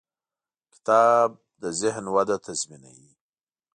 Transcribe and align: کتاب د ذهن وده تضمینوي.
کتاب 0.73 1.29
د 1.61 1.63
ذهن 1.81 2.05
وده 2.15 2.37
تضمینوي. 2.45 3.11